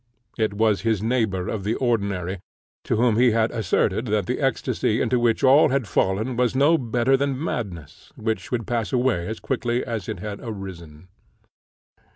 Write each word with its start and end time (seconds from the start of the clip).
It 0.35 0.55
was 0.55 0.81
his 0.81 1.03
neighbour 1.03 1.47
of 1.47 1.63
the 1.63 1.75
ordinary, 1.75 2.39
to 2.85 2.95
whom 2.95 3.17
he 3.17 3.29
had 3.33 3.51
asserted 3.51 4.07
that 4.07 4.25
the 4.25 4.39
ecstasy 4.39 4.99
into 4.99 5.19
which 5.19 5.43
all 5.43 5.69
had 5.69 5.87
fallen 5.87 6.35
was 6.35 6.55
no 6.55 6.75
better 6.79 7.15
than 7.15 7.37
madness, 7.37 8.11
which 8.15 8.49
would 8.51 8.65
pass 8.65 8.91
away 8.91 9.27
as 9.27 9.39
quickly 9.39 9.85
as 9.85 10.09
it 10.09 10.19
had 10.19 10.39
arisen. 10.41 11.07